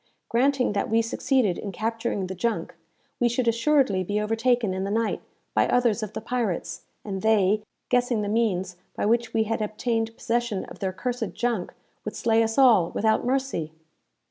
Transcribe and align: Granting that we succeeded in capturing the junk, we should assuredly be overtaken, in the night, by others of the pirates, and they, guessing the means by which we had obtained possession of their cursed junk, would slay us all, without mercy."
Granting 0.29 0.73
that 0.73 0.89
we 0.89 1.03
succeeded 1.03 1.59
in 1.59 1.71
capturing 1.71 2.25
the 2.25 2.33
junk, 2.33 2.73
we 3.19 3.29
should 3.29 3.47
assuredly 3.47 4.03
be 4.03 4.19
overtaken, 4.19 4.73
in 4.73 4.83
the 4.83 4.89
night, 4.89 5.21
by 5.53 5.67
others 5.67 6.01
of 6.01 6.13
the 6.13 6.21
pirates, 6.21 6.81
and 7.05 7.21
they, 7.21 7.61
guessing 7.89 8.23
the 8.23 8.27
means 8.27 8.77
by 8.95 9.05
which 9.05 9.31
we 9.31 9.43
had 9.43 9.61
obtained 9.61 10.17
possession 10.17 10.65
of 10.65 10.79
their 10.79 10.91
cursed 10.91 11.33
junk, 11.33 11.71
would 12.03 12.15
slay 12.15 12.41
us 12.41 12.57
all, 12.57 12.89
without 12.89 13.23
mercy." 13.27 13.73